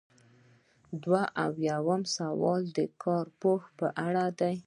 [1.03, 4.55] دوه ایاتیام سوال د کارپوه په اړه دی.